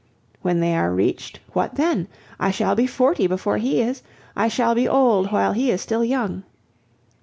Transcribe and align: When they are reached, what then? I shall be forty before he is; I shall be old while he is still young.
When 0.41 0.61
they 0.61 0.75
are 0.75 0.91
reached, 0.91 1.41
what 1.53 1.75
then? 1.75 2.07
I 2.39 2.49
shall 2.49 2.73
be 2.73 2.87
forty 2.87 3.27
before 3.27 3.57
he 3.59 3.83
is; 3.83 4.01
I 4.35 4.47
shall 4.47 4.73
be 4.73 4.87
old 4.87 5.31
while 5.31 5.53
he 5.53 5.69
is 5.69 5.79
still 5.79 6.03
young. 6.03 6.41